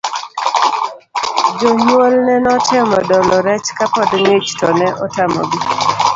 Jounyuolne 1.59 2.33
notemo 2.45 2.97
dolo 3.09 3.35
rech 3.45 3.67
kapod 3.77 4.09
ng'ich 4.21 4.49
to 4.59 4.67
ne 4.79 4.87
otamogi. 5.03 5.59